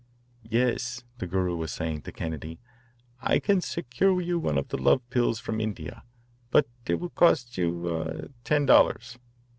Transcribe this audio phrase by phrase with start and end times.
[0.49, 2.59] "Yes," the Guru was saying to Kennedy,
[3.21, 6.01] "I can secure you one of the love pills from India,
[6.49, 9.19] but it will cost you er ten dollars."